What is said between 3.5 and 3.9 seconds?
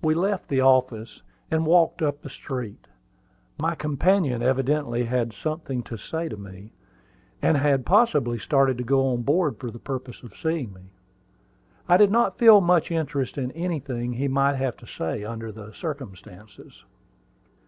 My